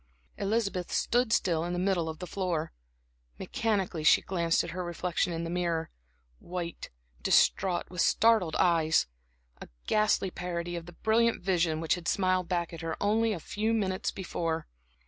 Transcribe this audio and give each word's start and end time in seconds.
Elizabeth 0.35 0.91
stood 0.91 1.31
still 1.31 1.63
in 1.63 1.73
the 1.73 1.77
middle 1.77 2.09
of 2.09 2.17
the 2.17 2.25
floor. 2.25 2.73
Mechanically 3.37 4.03
she 4.03 4.19
glanced 4.23 4.63
at 4.63 4.71
her 4.71 4.83
reflection 4.83 5.31
in 5.31 5.43
the 5.43 5.49
mirror; 5.51 5.91
white, 6.39 6.89
distraught, 7.21 7.85
with 7.91 8.01
startled 8.01 8.55
eyes 8.55 9.05
a 9.61 9.67
ghastly 9.85 10.31
parody 10.31 10.75
of 10.75 10.87
the 10.87 10.93
brilliant 10.93 11.43
vision 11.43 11.79
which 11.79 11.93
had 11.93 12.07
smiled 12.07 12.47
back 12.49 12.73
at 12.73 12.81
her 12.81 12.97
only 12.99 13.31
a 13.31 13.39
few 13.39 13.73
minutes 13.75 14.09
before. 14.09 14.65